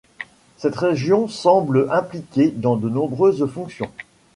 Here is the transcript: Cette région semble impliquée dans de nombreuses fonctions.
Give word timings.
Cette 0.57 0.77
région 0.77 1.27
semble 1.27 1.87
impliquée 1.91 2.49
dans 2.49 2.75
de 2.75 2.89
nombreuses 2.89 3.45
fonctions. 3.47 3.91